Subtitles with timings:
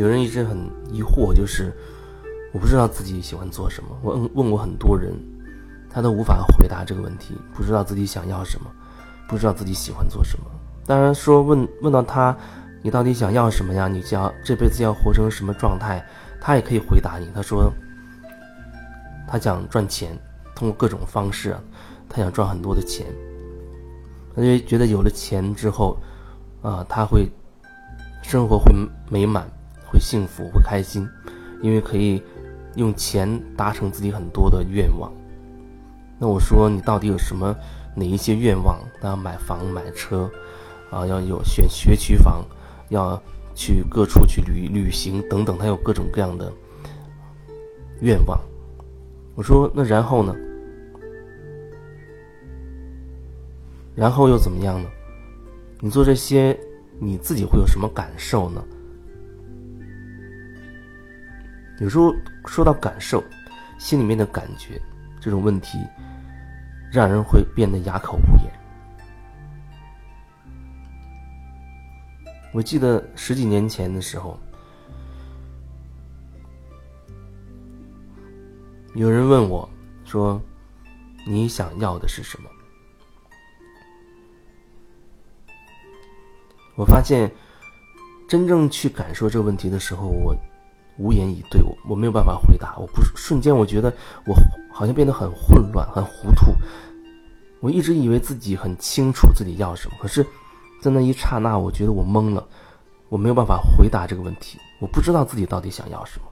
[0.00, 0.56] 有人一直很
[0.90, 1.70] 疑惑，就是
[2.54, 3.90] 我不知道自己喜欢做什么。
[4.00, 5.12] 我问问过很多人，
[5.90, 8.70] 他都无法回答这个问题，不知道自己想要什么，
[9.28, 10.46] 不知道自己喜欢做什么。
[10.86, 12.34] 当然说问问到他，
[12.80, 13.88] 你到底想要什么呀？
[13.88, 16.02] 你想这辈子要活成什么状态？
[16.40, 17.28] 他也可以回答你。
[17.34, 17.70] 他说，
[19.28, 20.18] 他想赚钱，
[20.56, 21.54] 通过各种方式，
[22.08, 23.06] 他想赚很多的钱。
[24.34, 25.98] 他就觉得有了钱之后，
[26.62, 27.30] 啊，他会
[28.22, 28.72] 生活会
[29.10, 29.46] 美满，
[29.90, 31.08] 会幸福，会开心，
[31.60, 32.22] 因为可以
[32.76, 35.12] 用钱达成自己很多的愿望。
[36.18, 37.54] 那我说，你到底有什么
[37.96, 38.78] 哪一些愿望？
[39.02, 40.30] 要买房买车，
[40.90, 42.44] 啊，要有选学区房，
[42.90, 43.20] 要
[43.54, 46.52] 去各处去旅旅行等等，他有各种各样的
[48.00, 48.38] 愿望。
[49.34, 50.36] 我说，那然后呢？
[53.96, 54.88] 然后又怎么样呢？
[55.80, 56.58] 你做这些，
[56.98, 58.62] 你自己会有什么感受呢？
[61.80, 62.14] 有时候
[62.44, 63.24] 说到感受，
[63.78, 64.80] 心里面的感觉
[65.18, 65.78] 这种问题，
[66.92, 68.52] 让人会变得哑口无言。
[72.52, 74.38] 我记得十几年前的时候，
[78.94, 79.66] 有人问我
[80.04, 80.40] 说
[81.26, 82.50] ：“你想要的是什么？”
[86.76, 87.30] 我发现，
[88.28, 90.36] 真正去感受这个问题的时候，我
[91.00, 92.76] 无言以对，我我没有办法回答。
[92.76, 93.90] 我不瞬间，我觉得
[94.26, 94.34] 我
[94.70, 96.52] 好像变得很混乱、很糊涂。
[97.60, 100.22] 我一直以为自己很清楚自己要什么，可是，
[100.82, 102.46] 在那一刹那，我觉得我懵了，
[103.08, 104.58] 我没有办法回答这个问题。
[104.78, 106.26] 我不知道自己到底想要什么。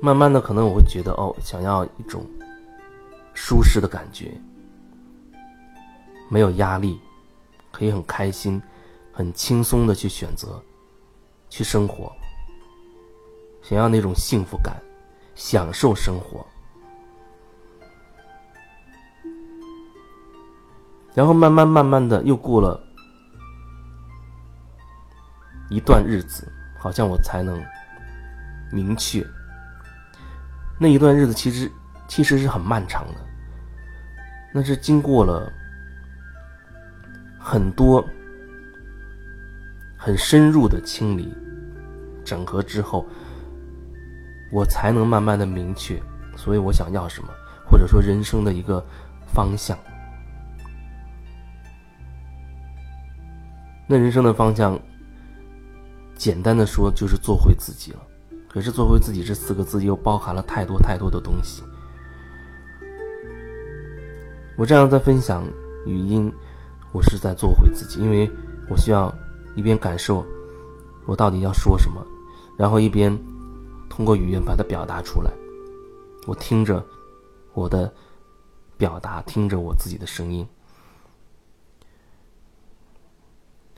[0.00, 2.26] 慢慢的，可能我会觉得，哦，想要一种
[3.34, 4.32] 舒适的感觉，
[6.30, 6.98] 没有压力。
[7.72, 8.62] 可以很开心、
[9.12, 10.62] 很轻松的去选择、
[11.56, 12.12] 去生活，
[13.62, 14.74] 想要那种幸福感，
[15.36, 16.44] 享受生活。
[21.14, 22.82] 然后慢慢慢慢的又过了
[25.70, 27.64] 一段日子，好像我才能
[28.72, 29.24] 明确。
[30.76, 31.70] 那一段日子其实
[32.08, 33.20] 其实是很漫长的，
[34.52, 35.52] 那是经过了。
[37.38, 38.04] 很多
[40.04, 41.32] 很深入的清理、
[42.22, 43.06] 整合之后，
[44.52, 45.98] 我才能慢慢的明确，
[46.36, 47.30] 所以我想要什么，
[47.66, 48.84] 或者说人生的一个
[49.32, 49.78] 方向。
[53.86, 54.78] 那人生的方向，
[56.14, 57.98] 简单的说就是做回自己了。
[58.46, 61.62] 可是做回自己这四个字又包含了太多太多的东西。
[64.58, 65.46] 我这样在分享
[65.86, 66.30] 语音。
[66.92, 68.30] 我是在做回自己，因为
[68.68, 69.12] 我需要
[69.54, 70.24] 一边感受
[71.06, 72.04] 我到底要说什么，
[72.56, 73.16] 然后一边
[73.88, 75.30] 通过语言把它表达出来。
[76.26, 76.84] 我听着
[77.52, 77.92] 我的
[78.76, 80.46] 表达，听着我自己的声音，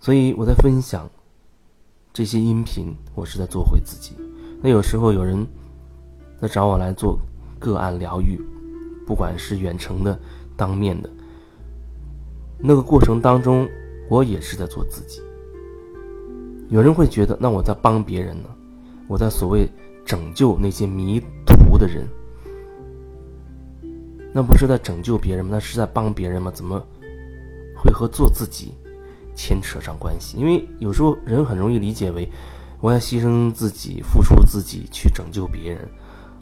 [0.00, 1.08] 所以我在分享
[2.12, 4.16] 这些音频，我是在做回自己。
[4.60, 5.46] 那有时候有人
[6.40, 7.18] 在找我来做
[7.58, 8.40] 个案疗愈，
[9.06, 10.18] 不管是远程的、
[10.56, 11.08] 当面的。
[12.58, 13.68] 那个过程当中，
[14.10, 15.22] 我也是在做自己。
[16.72, 18.48] 有人会觉得，那我在帮别人呢？
[19.06, 19.70] 我在所谓
[20.06, 22.08] 拯救那些迷途的人，
[24.32, 25.50] 那不是在拯救别人吗？
[25.52, 26.50] 那是在帮别人吗？
[26.50, 26.82] 怎么
[27.76, 28.72] 会和做自己
[29.34, 30.38] 牵扯上关系？
[30.38, 32.26] 因为有时候人很容易理解为，
[32.80, 35.86] 我要牺牲自己、付出自己去拯救别人，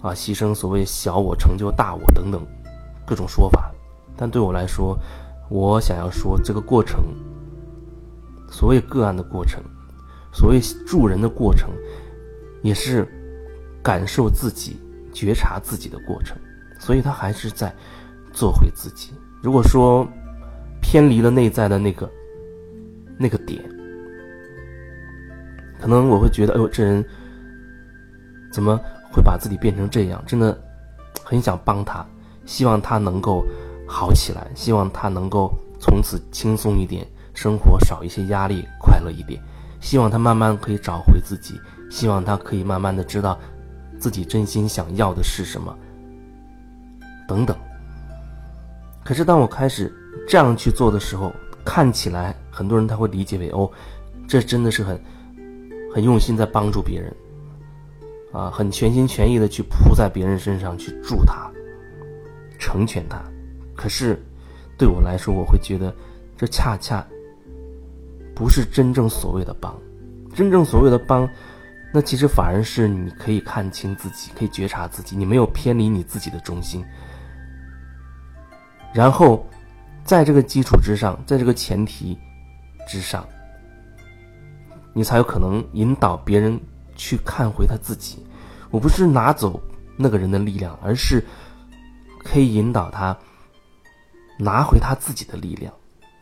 [0.00, 2.46] 啊，牺牲所谓小我成就大我等等
[3.04, 3.68] 各种说法。
[4.16, 4.96] 但对我来说，
[5.48, 7.02] 我想要说，这个过程，
[8.48, 9.60] 所谓个案的过程，
[10.32, 11.70] 所谓助人的过程，
[12.62, 13.06] 也是
[13.82, 14.76] 感受自己、
[15.12, 16.36] 觉察自己的过程。
[16.78, 17.74] 所以，他还是在
[18.32, 19.12] 做回自己。
[19.42, 20.06] 如果说
[20.80, 22.10] 偏离了内在的那个
[23.18, 23.62] 那个点，
[25.80, 27.04] 可能我会觉得，哎呦，这人
[28.52, 28.78] 怎么
[29.12, 30.22] 会把自己变成这样？
[30.26, 30.58] 真的
[31.24, 32.06] 很想帮他，
[32.44, 33.44] 希望他能够。
[33.92, 37.04] 好起来，希望他能够从此轻松一点，
[37.34, 39.42] 生活少一些压力，快乐一点。
[39.80, 41.60] 希望他慢慢可以找回自己，
[41.90, 43.38] 希望他可以慢慢的知道
[43.98, 45.76] 自己真心想要的是什么，
[47.26, 47.56] 等等。
[49.02, 49.92] 可是当我开始
[50.28, 51.32] 这样去做的时候，
[51.64, 53.70] 看起来很多人他会理解为哦，
[54.28, 55.02] 这真的是很
[55.92, 57.16] 很用心在帮助别人，
[58.32, 61.50] 啊，很全心全意的去扑在别人身上去助他，
[62.58, 63.20] 成全他。
[63.74, 64.22] 可是，
[64.76, 65.92] 对我来说，我会觉得，
[66.36, 67.04] 这恰恰
[68.40, 69.78] 不是真正所谓的帮，
[70.34, 71.28] 真正所谓的帮，
[71.92, 76.82] 那其实反而是你可以看清自己，可以觉察自己，你没有偏离你自己的中心。
[78.94, 79.46] 然后，
[80.04, 82.18] 在这个基础之上，在这个前提
[82.88, 83.28] 之上，
[84.94, 86.58] 你才有可能引导别人
[86.96, 88.24] 去看回他自己。
[88.70, 89.60] 我不是拿走
[89.98, 91.22] 那个人的力量，而是
[92.24, 93.14] 可以引导他
[94.38, 95.70] 拿回他自己的力量，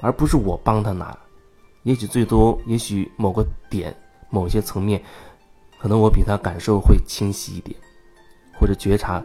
[0.00, 1.12] 而不是我帮他拿。
[1.84, 3.94] 也许最多，也许某个点、
[4.30, 5.02] 某些层面，
[5.78, 7.78] 可能我比他感受会清晰一点，
[8.58, 9.22] 或者觉察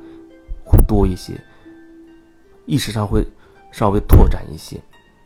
[0.63, 1.39] 会多一些，
[2.65, 3.25] 意识上会
[3.71, 4.79] 稍微拓展一些。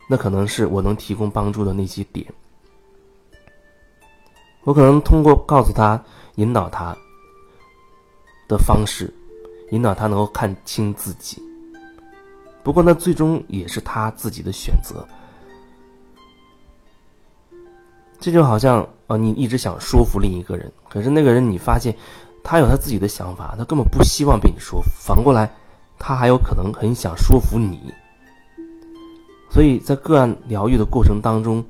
[0.08, 2.26] 那可能是我能提供帮助的那些点。
[4.62, 6.02] 我可能通过告诉他、
[6.36, 6.96] 引导他
[8.46, 9.12] 的方式，
[9.72, 11.42] 引导他能够看清自己。
[12.62, 15.06] 不过，那最终也是他自己的选择。
[18.24, 21.94] 这就好像啊，你一直想说服另一个人，可是那个人你发现，
[22.42, 24.88] 他有他自己的想法，他根本不希望被你说服。
[24.98, 25.50] 反过来，
[25.98, 27.92] 他还有可能很想说服你。
[29.50, 31.62] 所以在个案疗愈的过程当中，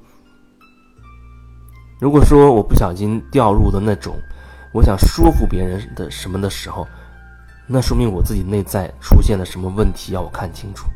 [1.99, 4.15] 如果说我不小心掉入的那种，
[4.73, 6.87] 我想说服别人的什么的时候，
[7.67, 10.87] 那说明我自己内在出现了什么问题，要我看清楚。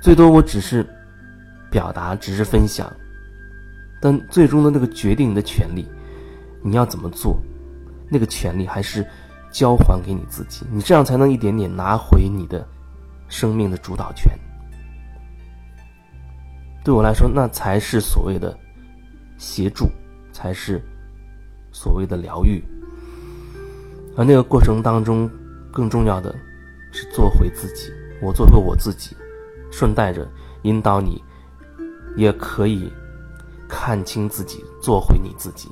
[0.00, 0.86] 最多我只是。
[1.74, 2.88] 表达只是分享，
[4.00, 5.88] 但最终的那个决定的权利，
[6.62, 7.36] 你要怎么做？
[8.08, 9.04] 那个权利还是
[9.50, 12.64] 交还给你自己，你这样才能一点点拿回你的
[13.28, 14.30] 生命的主导权。
[16.84, 18.56] 对我来说，那才是所谓的
[19.36, 19.88] 协助，
[20.32, 20.80] 才是
[21.72, 22.62] 所谓的疗愈。
[24.16, 25.28] 而那个过程当中，
[25.72, 26.32] 更重要的
[26.92, 27.90] 是做回自己，
[28.22, 29.16] 我做回我自己，
[29.72, 30.24] 顺带着
[30.62, 31.20] 引导你。
[32.16, 32.92] 也可以
[33.68, 35.68] 看清自己，做回你自己。